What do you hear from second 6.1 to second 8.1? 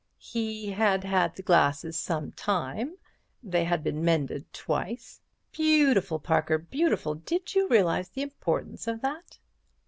Parker, beautiful. Did you realize